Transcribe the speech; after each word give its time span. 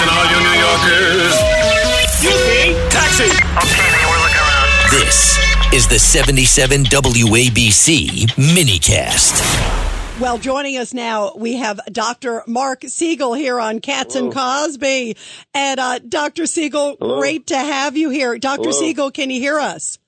Listen, 0.00 0.14
all 0.16 0.26
you 0.30 0.38
New 0.38 0.58
Yorkers. 0.60 1.34
Excuse 2.04 2.46
me. 2.46 2.88
Taxi. 2.88 3.24
Okay, 3.24 3.90
man, 3.90 4.06
we're 4.08 4.22
looking 4.22 4.36
around. 4.38 4.90
This 4.92 5.38
is 5.74 5.88
the 5.88 5.98
77 5.98 6.84
WABC 6.84 8.28
minicast. 8.36 10.20
Well, 10.20 10.38
joining 10.38 10.76
us 10.76 10.94
now, 10.94 11.32
we 11.36 11.56
have 11.56 11.80
Dr. 11.90 12.44
Marc 12.46 12.82
Siegel 12.84 13.34
here 13.34 13.58
on 13.58 13.80
Cats 13.80 14.14
and 14.14 14.32
Cosby. 14.32 15.16
And 15.52 15.80
uh, 15.80 15.98
Dr. 15.98 16.46
Siegel, 16.46 16.96
Hello. 17.00 17.18
great 17.18 17.48
to 17.48 17.56
have 17.58 17.96
you 17.96 18.10
here. 18.10 18.38
Dr. 18.38 18.68
Hello. 18.68 18.78
Siegel, 18.78 19.10
can 19.10 19.30
you 19.30 19.40
hear 19.40 19.58
us? 19.58 19.98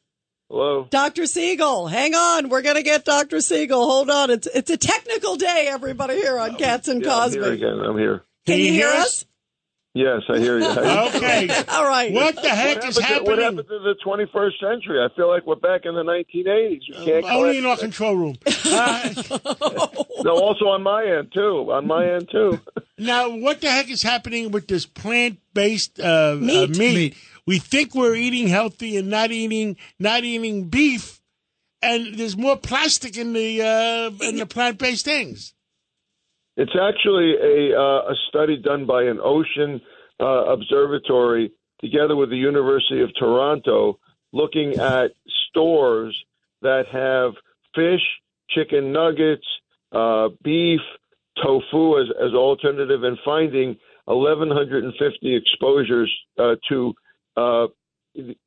Hello. 0.49 0.87
Dr. 0.89 1.27
Siegel, 1.27 1.89
hang 1.89 2.15
on. 2.15 2.49
We're 2.49 2.63
going 2.63 2.77
to 2.77 2.85
get 2.85 3.05
Dr. 3.05 3.41
Siegel. 3.41 3.85
Hold 3.85 4.09
on. 4.09 4.31
It's 4.31 4.47
it's 4.47 4.71
a 4.71 4.77
technical 4.77 5.35
day, 5.35 5.67
everybody 5.69 6.15
here 6.15 6.39
on 6.39 6.55
Cats 6.55 6.87
and 6.87 7.03
Yeah, 7.05 7.13
I'm 7.13 7.23
Cosby. 7.31 7.41
here 7.43 7.53
again. 7.55 7.81
I'm 7.81 7.99
here. 7.99 8.23
Can 8.47 8.61
you 8.61 8.73
hear 8.73 8.87
us? 8.89 9.25
Yes, 9.93 10.23
I 10.29 10.39
hear 10.39 10.57
you. 10.59 10.69
Okay. 10.69 11.49
All 11.69 11.85
right. 11.85 12.13
What 12.13 12.37
the 12.37 12.49
heck 12.49 12.77
happened, 12.77 12.91
is 12.91 12.95
to, 12.95 13.01
what 13.01 13.09
happening? 13.09 13.41
happened 13.41 13.69
to 13.69 13.79
the 13.81 13.97
21st 14.07 14.61
century? 14.61 15.03
I 15.03 15.09
feel 15.17 15.29
like 15.29 15.45
we're 15.47 15.57
back 15.57 15.81
in 15.85 15.95
the 15.95 16.05
1980s. 16.05 16.79
You 16.83 16.95
can't 17.05 17.25
Only 17.25 17.59
in 17.59 17.67
our 17.67 17.77
control 17.77 18.15
room. 18.15 18.37
Uh, 18.73 19.13
No, 20.23 20.33
also 20.37 20.67
on 20.67 20.83
my 20.83 21.05
end 21.05 21.33
too. 21.33 21.73
On 21.73 21.87
my 21.87 22.07
end 22.07 22.29
too. 22.31 22.61
now, 22.99 23.31
what 23.31 23.61
the 23.61 23.71
heck 23.71 23.91
is 23.91 24.03
happening 24.03 24.53
with 24.53 24.69
this 24.69 24.87
plant-based 24.87 25.99
uh, 25.99 26.37
Meat. 26.39 26.77
Uh, 26.77 26.79
meat? 26.79 27.17
We 27.47 27.59
think 27.59 27.95
we're 27.95 28.15
eating 28.15 28.47
healthy 28.47 28.97
and 28.97 29.09
not 29.11 29.33
eating 29.33 29.77
not 29.99 30.23
eating 30.23 30.69
beef, 30.69 31.21
and 31.83 32.15
there's 32.15 32.37
more 32.37 32.57
plastic 32.57 33.17
in 33.17 33.33
the 33.33 33.63
uh, 33.63 34.25
in 34.25 34.37
the 34.37 34.47
plant-based 34.47 35.05
things. 35.05 35.55
It's 36.61 36.77
actually 36.79 37.37
a 37.41 37.75
uh, 37.75 38.13
a 38.13 38.15
study 38.29 38.59
done 38.59 38.85
by 38.85 39.05
an 39.05 39.19
ocean 39.25 39.81
uh, 40.21 40.45
observatory 40.53 41.53
together 41.81 42.15
with 42.15 42.29
the 42.29 42.37
University 42.37 43.01
of 43.01 43.09
Toronto, 43.19 43.99
looking 44.35 44.75
at 44.75 45.13
stores 45.49 46.15
that 46.61 46.85
have 46.93 47.33
fish, 47.75 48.03
chicken 48.51 48.93
nuggets, 48.93 49.47
uh, 49.93 50.29
beef, 50.45 50.83
tofu 51.43 51.99
as 51.99 52.09
as 52.23 52.35
alternative, 52.35 53.05
and 53.05 53.17
finding 53.25 53.79
1,150 54.05 55.35
exposures 55.35 56.15
uh, 56.39 56.57
to 56.69 56.93
uh, 57.39 57.69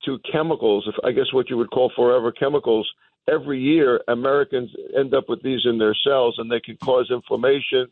to 0.05 0.19
chemicals. 0.31 0.87
I 1.03 1.13
guess 1.13 1.33
what 1.33 1.49
you 1.49 1.57
would 1.57 1.71
call 1.71 1.91
forever 1.95 2.31
chemicals. 2.31 2.87
Every 3.27 3.59
year, 3.59 4.01
Americans 4.07 4.69
end 4.95 5.15
up 5.15 5.29
with 5.29 5.41
these 5.41 5.61
in 5.65 5.79
their 5.79 5.95
cells, 5.95 6.35
and 6.37 6.51
they 6.51 6.59
can 6.59 6.77
cause 6.77 7.09
inflammation. 7.09 7.87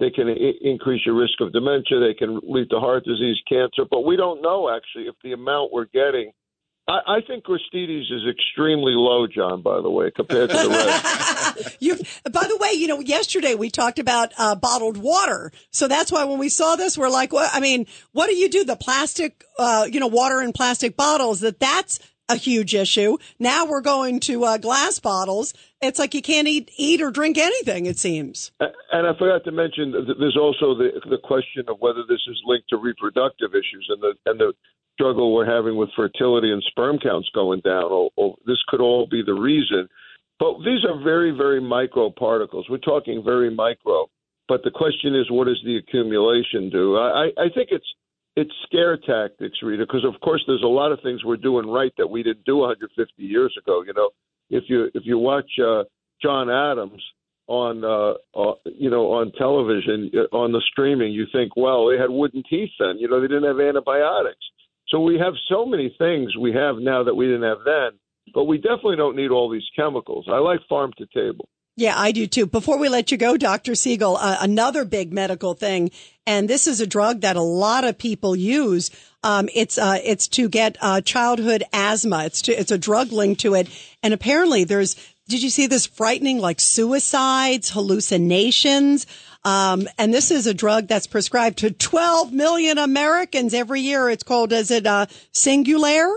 They 0.00 0.10
can 0.10 0.28
I- 0.28 0.58
increase 0.62 1.02
your 1.06 1.14
risk 1.14 1.40
of 1.40 1.52
dementia. 1.52 2.00
They 2.00 2.14
can 2.14 2.40
lead 2.42 2.70
to 2.70 2.80
heart 2.80 3.04
disease, 3.04 3.36
cancer. 3.48 3.84
But 3.88 4.00
we 4.04 4.16
don't 4.16 4.42
know 4.42 4.68
actually 4.68 5.04
if 5.04 5.14
the 5.22 5.32
amount 5.32 5.72
we're 5.72 5.86
getting. 5.86 6.32
I, 6.86 6.98
I 7.06 7.20
think 7.26 7.44
Gristedes 7.44 8.12
is 8.12 8.22
extremely 8.28 8.92
low, 8.94 9.26
John. 9.26 9.62
By 9.62 9.80
the 9.80 9.90
way, 9.90 10.10
compared 10.14 10.50
to 10.50 10.56
the 10.56 10.68
rest. 10.68 11.76
you 11.80 11.96
by 12.30 12.46
the 12.46 12.58
way, 12.60 12.72
you 12.72 12.88
know, 12.88 13.00
yesterday 13.00 13.54
we 13.54 13.70
talked 13.70 13.98
about 13.98 14.32
uh, 14.36 14.54
bottled 14.54 14.96
water. 14.96 15.52
So 15.70 15.88
that's 15.88 16.12
why 16.12 16.24
when 16.24 16.38
we 16.38 16.48
saw 16.48 16.76
this, 16.76 16.98
we're 16.98 17.08
like, 17.08 17.32
well, 17.32 17.48
I 17.52 17.60
mean, 17.60 17.86
what 18.12 18.26
do 18.28 18.36
you 18.36 18.48
do? 18.48 18.64
The 18.64 18.76
plastic, 18.76 19.44
uh, 19.58 19.86
you 19.90 20.00
know, 20.00 20.08
water 20.08 20.42
in 20.42 20.52
plastic 20.52 20.96
bottles, 20.96 21.40
that 21.40 21.58
that's 21.58 22.00
a 22.28 22.36
huge 22.36 22.74
issue. 22.74 23.18
Now 23.38 23.66
we're 23.66 23.80
going 23.80 24.20
to 24.20 24.44
uh, 24.44 24.58
glass 24.58 24.98
bottles. 24.98 25.54
It's 25.80 25.98
like 25.98 26.14
you 26.14 26.22
can't 26.22 26.48
eat, 26.48 26.70
eat 26.76 27.02
or 27.02 27.10
drink 27.10 27.36
anything, 27.36 27.86
it 27.86 27.98
seems. 27.98 28.52
And 28.60 29.06
I 29.06 29.12
forgot 29.18 29.44
to 29.44 29.52
mention 29.52 29.92
there's 29.92 30.36
also 30.36 30.74
the 30.74 31.00
the 31.10 31.18
question 31.22 31.64
of 31.68 31.76
whether 31.80 32.02
this 32.08 32.20
is 32.28 32.40
linked 32.46 32.68
to 32.70 32.76
reproductive 32.76 33.50
issues 33.54 33.86
and 33.88 34.00
the 34.00 34.14
and 34.26 34.40
the 34.40 34.52
struggle 34.94 35.34
we're 35.34 35.44
having 35.44 35.76
with 35.76 35.90
fertility 35.96 36.52
and 36.52 36.62
sperm 36.68 36.98
counts 36.98 37.28
going 37.34 37.60
down. 37.60 37.84
Or, 37.84 38.10
or 38.16 38.36
this 38.46 38.62
could 38.68 38.80
all 38.80 39.06
be 39.06 39.22
the 39.24 39.34
reason. 39.34 39.88
But 40.38 40.58
these 40.64 40.84
are 40.84 41.02
very 41.02 41.32
very 41.32 41.60
micro 41.60 42.10
particles. 42.10 42.66
We're 42.70 42.78
talking 42.78 43.22
very 43.24 43.54
micro. 43.54 44.06
But 44.46 44.62
the 44.62 44.70
question 44.70 45.14
is, 45.14 45.30
what 45.30 45.46
does 45.46 45.60
the 45.64 45.76
accumulation 45.76 46.70
do? 46.70 46.96
I 46.96 47.30
I 47.36 47.48
think 47.54 47.68
it's 47.70 47.86
it's 48.36 48.52
scare 48.64 48.96
tactics, 48.96 49.58
Rita, 49.62 49.84
because 49.86 50.04
of 50.04 50.20
course 50.20 50.42
there's 50.46 50.62
a 50.62 50.66
lot 50.66 50.92
of 50.92 51.00
things 51.02 51.24
we're 51.24 51.36
doing 51.36 51.66
right 51.66 51.92
that 51.98 52.08
we 52.08 52.22
didn't 52.22 52.44
do 52.44 52.58
150 52.58 53.22
years 53.22 53.54
ago. 53.60 53.82
You 53.86 53.92
know, 53.94 54.10
if 54.50 54.64
you 54.68 54.90
if 54.94 55.04
you 55.04 55.18
watch 55.18 55.50
uh, 55.64 55.84
John 56.20 56.50
Adams 56.50 57.02
on 57.46 57.84
uh, 57.84 58.14
uh 58.38 58.54
you 58.64 58.90
know 58.90 59.12
on 59.12 59.30
television 59.38 60.10
uh, 60.14 60.36
on 60.36 60.52
the 60.52 60.62
streaming, 60.72 61.12
you 61.12 61.26
think, 61.32 61.56
well, 61.56 61.86
they 61.86 61.96
had 61.96 62.10
wooden 62.10 62.42
teeth 62.48 62.70
then. 62.78 62.96
You 62.98 63.08
know, 63.08 63.20
they 63.20 63.28
didn't 63.28 63.44
have 63.44 63.60
antibiotics. 63.60 64.44
So 64.88 65.00
we 65.00 65.18
have 65.18 65.34
so 65.48 65.64
many 65.64 65.94
things 65.98 66.36
we 66.36 66.52
have 66.52 66.76
now 66.76 67.04
that 67.04 67.14
we 67.14 67.26
didn't 67.26 67.42
have 67.42 67.58
then. 67.64 67.98
But 68.32 68.44
we 68.44 68.56
definitely 68.56 68.96
don't 68.96 69.16
need 69.16 69.30
all 69.30 69.50
these 69.50 69.68
chemicals. 69.76 70.26
I 70.28 70.38
like 70.38 70.60
farm 70.68 70.92
to 70.98 71.06
table. 71.14 71.48
Yeah, 71.76 71.98
I 71.98 72.12
do 72.12 72.28
too. 72.28 72.46
Before 72.46 72.78
we 72.78 72.88
let 72.88 73.10
you 73.10 73.16
go, 73.16 73.36
Dr. 73.36 73.74
Siegel, 73.74 74.16
uh, 74.16 74.36
another 74.40 74.84
big 74.84 75.12
medical 75.12 75.54
thing, 75.54 75.90
and 76.24 76.48
this 76.48 76.68
is 76.68 76.80
a 76.80 76.86
drug 76.86 77.22
that 77.22 77.34
a 77.34 77.42
lot 77.42 77.82
of 77.82 77.98
people 77.98 78.36
use. 78.36 78.92
Um, 79.24 79.48
it's 79.52 79.76
uh, 79.76 79.98
it's 80.04 80.28
to 80.28 80.48
get 80.48 80.76
uh, 80.80 81.00
childhood 81.00 81.64
asthma. 81.72 82.26
It's 82.26 82.42
to, 82.42 82.52
it's 82.52 82.70
a 82.70 82.78
drug 82.78 83.10
linked 83.10 83.40
to 83.40 83.54
it, 83.54 83.68
and 84.02 84.14
apparently 84.14 84.64
there's. 84.64 84.94
Did 85.26 85.42
you 85.42 85.48
see 85.48 85.66
this 85.66 85.86
frightening 85.86 86.38
like 86.38 86.60
suicides, 86.60 87.70
hallucinations? 87.70 89.06
Um, 89.42 89.88
and 89.98 90.12
this 90.12 90.30
is 90.30 90.46
a 90.46 90.52
drug 90.52 90.86
that's 90.86 91.06
prescribed 91.06 91.58
to 91.58 91.70
12 91.70 92.32
million 92.32 92.76
Americans 92.76 93.54
every 93.54 93.80
year. 93.80 94.10
It's 94.10 94.22
called, 94.22 94.52
is 94.52 94.70
it 94.70 94.86
uh, 94.86 95.06
Singulair? 95.32 96.14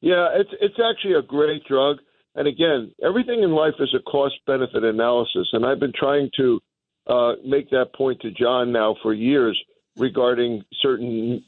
Yeah, 0.00 0.28
it's 0.34 0.50
it's 0.60 0.78
actually 0.82 1.14
a 1.14 1.22
great 1.22 1.64
drug. 1.64 1.98
And 2.34 2.48
again, 2.48 2.92
everything 3.04 3.42
in 3.42 3.52
life 3.52 3.74
is 3.78 3.94
a 3.94 4.02
cost 4.10 4.34
benefit 4.46 4.84
analysis. 4.84 5.48
And 5.52 5.66
I've 5.66 5.80
been 5.80 5.92
trying 5.94 6.30
to 6.36 6.60
uh, 7.06 7.32
make 7.44 7.70
that 7.70 7.94
point 7.94 8.20
to 8.20 8.30
John 8.30 8.72
now 8.72 8.96
for 9.02 9.12
years 9.12 9.60
regarding 9.96 10.64
certain, 10.80 11.44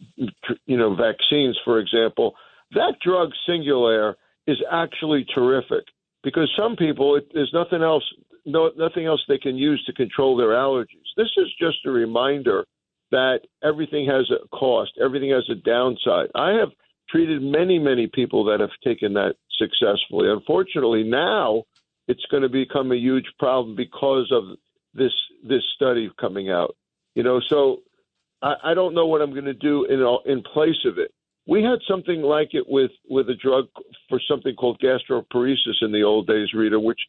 you 0.66 0.76
know, 0.76 0.94
vaccines, 0.94 1.58
for 1.64 1.78
example. 1.78 2.34
That 2.72 2.94
drug, 3.02 3.30
Singulair, 3.48 4.14
is 4.46 4.58
actually 4.70 5.24
terrific 5.34 5.84
because 6.22 6.52
some 6.58 6.76
people, 6.76 7.16
it, 7.16 7.28
there's 7.32 7.52
nothing 7.54 7.82
else, 7.82 8.04
no, 8.44 8.70
nothing 8.76 9.06
else 9.06 9.22
they 9.28 9.38
can 9.38 9.56
use 9.56 9.82
to 9.86 9.92
control 9.92 10.36
their 10.36 10.48
allergies. 10.48 11.08
This 11.16 11.30
is 11.38 11.46
just 11.58 11.78
a 11.86 11.90
reminder 11.90 12.66
that 13.10 13.40
everything 13.62 14.06
has 14.06 14.30
a 14.30 14.46
cost, 14.48 14.92
everything 15.02 15.30
has 15.30 15.48
a 15.48 15.54
downside. 15.54 16.28
I 16.34 16.50
have 16.52 16.70
treated 17.14 17.42
many, 17.42 17.78
many 17.78 18.08
people 18.12 18.44
that 18.44 18.58
have 18.60 18.70
taken 18.82 19.12
that 19.14 19.36
successfully. 19.58 20.28
Unfortunately, 20.28 21.04
now 21.04 21.62
it's 22.08 22.24
going 22.30 22.42
to 22.42 22.48
become 22.48 22.90
a 22.90 22.96
huge 22.96 23.26
problem 23.38 23.76
because 23.76 24.30
of 24.32 24.56
this 24.94 25.12
this 25.48 25.62
study 25.76 26.10
coming 26.20 26.50
out. 26.50 26.74
You 27.14 27.22
know, 27.22 27.40
so 27.48 27.78
I, 28.42 28.54
I 28.64 28.74
don't 28.74 28.94
know 28.94 29.06
what 29.06 29.22
I'm 29.22 29.32
going 29.32 29.44
to 29.44 29.54
do 29.54 29.84
in 29.84 30.00
in 30.30 30.42
place 30.42 30.84
of 30.86 30.98
it. 30.98 31.12
We 31.46 31.62
had 31.62 31.78
something 31.88 32.22
like 32.22 32.50
it 32.52 32.64
with 32.66 32.90
with 33.08 33.28
a 33.28 33.34
drug 33.34 33.66
for 34.08 34.20
something 34.28 34.54
called 34.56 34.80
gastroparesis 34.82 35.82
in 35.82 35.92
the 35.92 36.02
old 36.02 36.26
days, 36.26 36.48
Rita, 36.52 36.80
which 36.80 37.00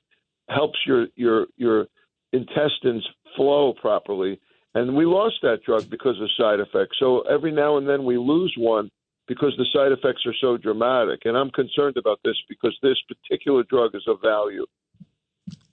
helps 0.50 0.78
your 0.86 1.08
your 1.16 1.48
your 1.58 1.88
intestines 2.32 3.06
flow 3.36 3.74
properly. 3.74 4.40
And 4.76 4.96
we 4.96 5.06
lost 5.06 5.36
that 5.42 5.64
drug 5.66 5.90
because 5.90 6.20
of 6.22 6.30
side 6.38 6.60
effects. 6.60 6.98
So 7.00 7.22
every 7.22 7.52
now 7.52 7.78
and 7.78 7.88
then 7.88 8.04
we 8.04 8.18
lose 8.18 8.54
one 8.58 8.92
because 9.28 9.54
the 9.58 9.66
side 9.74 9.92
effects 9.92 10.26
are 10.26 10.36
so 10.40 10.58
dramatic. 10.58 11.22
And 11.26 11.38
I'm 11.38 11.50
concerned 11.52 11.98
about 11.98 12.20
this 12.24 12.36
because 12.48 12.78
this 12.82 12.98
particular 13.08 13.64
drug 13.64 13.96
is 13.96 14.04
of 14.08 14.22
value. 14.22 14.66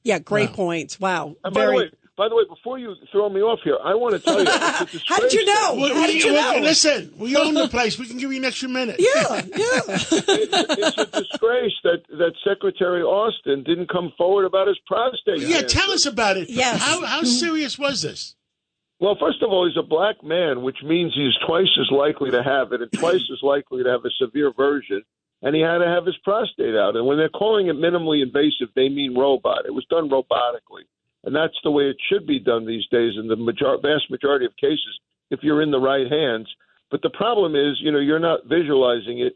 Yeah, 0.05 0.19
great 0.19 0.53
points. 0.53 0.99
Wow. 0.99 1.37
And 1.45 1.55
by 1.55 1.67
the 1.67 1.73
way, 1.73 1.91
by 2.17 2.29
the 2.29 2.37
way, 2.37 2.43
before 2.49 2.79
you 2.79 2.95
throw 3.11 3.29
me 3.31 3.41
off 3.41 3.61
here, 3.65 3.79
I 3.83 3.95
want 3.95 4.15
to 4.15 4.21
tell 4.21 4.39
you. 4.39 4.51
How 5.09 5.19
did 5.21 5.33
you 5.33 5.45
know? 5.47 5.75
We- 5.77 5.89
How 5.95 6.07
did 6.07 6.23
you 6.23 6.33
we- 6.33 6.41
know? 6.41 6.59
Listen, 6.61 7.13
we 7.17 7.37
own 7.37 7.55
the 7.55 7.69
place. 7.69 7.99
We 7.99 8.07
can 8.07 8.19
give 8.19 8.31
you 8.33 8.39
an 8.39 8.45
extra 8.45 8.69
minute. 8.69 8.97
Yeah, 8.99 9.13
yeah. 9.37 9.81
it's 9.89 10.99
a 10.99 11.07
disgrace 11.07 11.73
that 11.85 12.03
that 12.11 12.33
Secretary 12.47 13.03
Austin 13.03 13.63
didn't 13.65 13.89
come 13.89 14.13
forward 14.19 14.45
about 14.45 14.67
his 14.69 14.79
prostate. 14.87 15.41
Yeah, 15.41 15.61
cancer. 15.61 15.79
tell 15.79 15.91
us 15.93 16.05
about 16.05 16.37
it. 16.37 16.51
Yes. 16.51 16.83
How, 16.83 17.05
how 17.05 17.23
serious 17.23 17.79
was 17.79 18.03
this? 18.03 18.35
Well, 19.03 19.17
first 19.19 19.43
of 19.43 19.51
all, 19.51 19.67
he's 19.67 19.77
a 19.77 19.83
black 19.83 20.23
man, 20.23 20.63
which 20.63 20.79
means 20.85 21.13
he's 21.13 21.35
twice 21.45 21.77
as 21.81 21.91
likely 21.91 22.31
to 22.31 22.41
have 22.41 22.71
it 22.71 22.83
and 22.83 22.93
twice 22.93 23.29
as 23.33 23.43
likely 23.43 23.83
to 23.83 23.91
have 23.91 24.05
a 24.05 24.11
severe 24.11 24.53
version. 24.57 25.03
And 25.43 25.57
he 25.57 25.61
had 25.61 25.79
to 25.79 25.89
have 25.89 26.07
his 26.07 26.17
prostate 26.23 26.77
out. 26.77 26.95
And 26.95 27.05
when 27.05 27.19
they're 27.19 27.29
calling 27.29 27.67
it 27.67 27.75
minimally 27.75 28.23
invasive, 28.23 28.69
they 28.77 28.89
mean 28.89 29.19
robot. 29.19 29.67
It 29.67 29.75
was 29.75 29.85
done 29.91 30.09
robotically. 30.09 30.87
And 31.25 31.35
that's 31.35 31.59
the 31.65 31.73
way 31.73 31.91
it 31.91 31.97
should 32.09 32.29
be 32.29 32.39
done 32.39 32.65
these 32.65 32.87
days 32.93 33.15
in 33.19 33.27
the 33.27 33.35
major- 33.35 33.77
vast 33.83 34.09
majority 34.09 34.47
of 34.47 34.55
cases 34.57 35.01
if 35.33 35.41
you're 35.43 35.63
in 35.63 35.73
the 35.73 35.81
right 35.81 36.07
hands. 36.09 36.49
But 36.93 37.03
the 37.03 37.11
problem 37.11 37.57
is, 37.57 37.81
you 37.81 37.91
know, 37.91 37.99
you're 37.99 38.21
not 38.21 38.47
visualizing 38.47 39.19
it. 39.19 39.33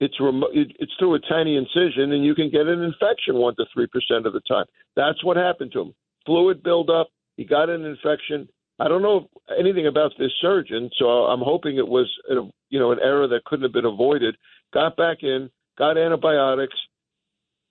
It's 0.00 0.18
remo- 0.18 0.50
it, 0.52 0.74
it's 0.80 0.92
through 0.98 1.14
a 1.14 1.20
tiny 1.20 1.56
incision, 1.56 2.10
and 2.10 2.24
you 2.24 2.34
can 2.34 2.50
get 2.50 2.66
an 2.66 2.82
infection 2.82 3.36
one 3.36 3.54
to 3.56 3.64
three 3.72 3.86
percent 3.86 4.26
of 4.26 4.32
the 4.32 4.40
time. 4.40 4.64
That's 4.96 5.22
what 5.22 5.36
happened 5.36 5.70
to 5.74 5.82
him. 5.82 5.94
Fluid 6.26 6.64
buildup. 6.64 7.10
He 7.36 7.44
got 7.44 7.70
an 7.70 7.84
infection. 7.84 8.48
I 8.78 8.88
don't 8.88 9.02
know 9.02 9.28
anything 9.58 9.86
about 9.86 10.12
this 10.18 10.32
surgeon, 10.40 10.90
so 10.98 11.06
I'm 11.06 11.40
hoping 11.40 11.76
it 11.76 11.86
was, 11.86 12.10
a, 12.28 12.34
you 12.70 12.78
know, 12.78 12.92
an 12.92 12.98
error 13.00 13.28
that 13.28 13.44
couldn't 13.44 13.62
have 13.62 13.72
been 13.72 13.84
avoided. 13.84 14.36
Got 14.72 14.96
back 14.96 15.18
in, 15.22 15.50
got 15.78 15.96
antibiotics, 15.96 16.74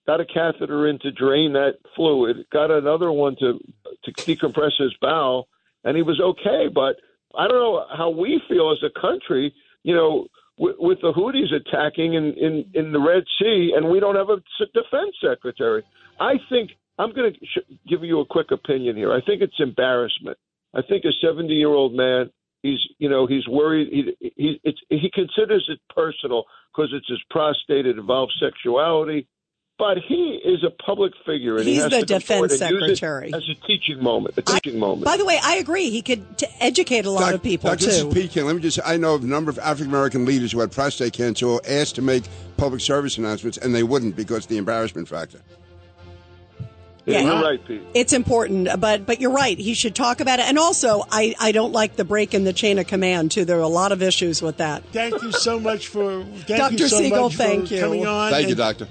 got 0.06 0.20
a 0.20 0.24
catheter 0.24 0.88
in 0.88 0.98
to 1.00 1.10
drain 1.10 1.52
that 1.54 1.74
fluid, 1.94 2.46
got 2.52 2.70
another 2.70 3.12
one 3.12 3.36
to 3.40 3.58
to 4.04 4.12
decompress 4.26 4.72
his 4.78 4.94
bowel, 5.00 5.48
and 5.84 5.96
he 5.96 6.02
was 6.02 6.20
okay. 6.20 6.68
But 6.72 6.96
I 7.36 7.48
don't 7.48 7.58
know 7.58 7.84
how 7.96 8.10
we 8.10 8.40
feel 8.48 8.72
as 8.72 8.82
a 8.82 9.00
country, 9.00 9.54
you 9.82 9.94
know, 9.94 10.26
with, 10.58 10.76
with 10.78 10.98
the 11.00 11.12
Houthis 11.12 11.52
attacking 11.54 12.14
in, 12.14 12.32
in 12.34 12.64
in 12.74 12.92
the 12.92 13.00
Red 13.00 13.24
Sea, 13.38 13.72
and 13.76 13.90
we 13.90 14.00
don't 14.00 14.16
have 14.16 14.30
a 14.30 14.42
defense 14.72 15.16
secretary. 15.22 15.82
I 16.20 16.34
think 16.48 16.70
I'm 16.98 17.12
going 17.12 17.32
to 17.32 17.38
sh- 17.44 17.74
give 17.88 18.04
you 18.04 18.20
a 18.20 18.26
quick 18.26 18.50
opinion 18.50 18.96
here. 18.96 19.12
I 19.12 19.20
think 19.20 19.42
it's 19.42 19.58
embarrassment. 19.58 20.38
I 20.74 20.82
think 20.82 21.04
a 21.04 21.12
70 21.24 21.52
year 21.52 21.68
old 21.68 21.94
man. 21.94 22.30
He's, 22.62 22.78
you 22.98 23.10
know, 23.10 23.26
he's 23.26 23.46
worried. 23.46 23.88
He, 23.92 24.32
he, 24.36 24.60
it's, 24.64 24.80
he 24.88 25.10
considers 25.12 25.66
it 25.68 25.78
personal 25.94 26.44
because 26.74 26.90
it's 26.94 27.06
his 27.08 27.22
prostate. 27.28 27.84
It 27.84 27.98
involves 27.98 28.32
sexuality, 28.40 29.28
but 29.78 29.98
he 29.98 30.40
is 30.42 30.64
a 30.64 30.70
public 30.82 31.12
figure, 31.26 31.56
and 31.58 31.66
he 31.66 31.74
He's 31.74 31.82
has 31.82 31.90
the 31.92 32.00
to 32.00 32.06
come 32.14 32.20
forward 32.22 32.48
defense 32.48 32.62
and 32.72 32.76
it 32.82 32.96
secretary. 32.96 33.34
as 33.34 33.46
a 33.50 33.54
teaching 33.66 34.02
moment. 34.02 34.38
A 34.38 34.42
teaching 34.42 34.78
moment. 34.78 35.04
By 35.04 35.18
the 35.18 35.26
way, 35.26 35.38
I 35.42 35.56
agree. 35.56 35.90
He 35.90 36.00
could 36.00 36.38
t- 36.38 36.46
educate 36.58 37.04
a 37.04 37.10
lot 37.10 37.20
Doc- 37.20 37.34
of 37.34 37.42
people 37.42 37.68
Doc, 37.68 37.80
This 37.80 37.98
is 37.98 38.02
too. 38.04 38.10
Pete 38.12 38.30
King. 38.30 38.46
Let 38.46 38.56
me 38.56 38.62
just, 38.62 38.78
I 38.82 38.96
know 38.96 39.14
of 39.16 39.24
a 39.24 39.26
number 39.26 39.50
of 39.50 39.58
African 39.58 39.92
American 39.92 40.24
leaders 40.24 40.52
who 40.52 40.60
had 40.60 40.72
prostate 40.72 41.12
cancer 41.12 41.44
who 41.44 41.52
were 41.56 41.60
asked 41.68 41.96
to 41.96 42.02
make 42.02 42.24
public 42.56 42.80
service 42.80 43.18
announcements, 43.18 43.58
and 43.58 43.74
they 43.74 43.82
wouldn't 43.82 44.16
because 44.16 44.44
of 44.44 44.48
the 44.48 44.56
embarrassment 44.56 45.06
factor. 45.06 45.40
Yeah, 47.06 47.18
yeah. 47.18 47.24
you're 47.24 47.34
uh, 47.34 47.42
right, 47.42 47.66
Pete. 47.66 47.82
It's 47.94 48.12
important, 48.12 48.68
but 48.80 49.06
but 49.06 49.20
you're 49.20 49.30
right. 49.32 49.58
He 49.58 49.74
should 49.74 49.94
talk 49.94 50.20
about 50.20 50.38
it. 50.38 50.46
And 50.46 50.58
also, 50.58 51.02
I 51.10 51.34
I 51.40 51.52
don't 51.52 51.72
like 51.72 51.96
the 51.96 52.04
break 52.04 52.34
in 52.34 52.44
the 52.44 52.52
chain 52.52 52.78
of 52.78 52.86
command 52.86 53.30
too. 53.30 53.44
There 53.44 53.58
are 53.58 53.62
a 53.62 53.68
lot 53.68 53.92
of 53.92 54.02
issues 54.02 54.40
with 54.40 54.56
that. 54.58 54.84
Thank 54.92 55.22
you 55.22 55.32
so 55.32 55.60
much 55.60 55.88
for 55.88 56.24
thank 56.24 56.58
Dr. 56.58 56.72
you 56.74 56.88
so 56.88 56.98
Siegel, 56.98 57.22
much 57.24 57.36
thank 57.36 57.68
for 57.68 57.74
you. 57.74 57.80
coming 57.80 58.06
on. 58.06 58.30
Thank 58.30 58.48
you, 58.48 58.54
Doctor. 58.54 58.88